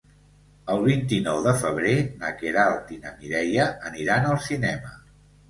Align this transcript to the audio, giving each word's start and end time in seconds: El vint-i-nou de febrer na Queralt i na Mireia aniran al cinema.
El 0.75 0.79
vint-i-nou 0.85 1.41
de 1.47 1.53
febrer 1.63 1.91
na 2.23 2.31
Queralt 2.39 2.91
i 2.97 2.99
na 3.05 3.13
Mireia 3.21 3.69
aniran 3.93 4.27
al 4.33 4.43
cinema. 4.49 4.97